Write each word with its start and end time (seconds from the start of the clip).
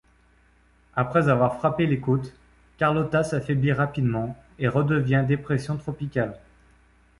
Après 0.95 1.29
avoir 1.29 1.57
frappé 1.59 1.85
les 1.85 1.99
côtes, 1.99 2.33
Carlotta 2.79 3.23
s'affaiblit 3.23 3.71
rapidement 3.71 4.35
et 4.57 4.67
redevient 4.67 5.23
dépression 5.27 5.77
tropicale. 5.77 6.39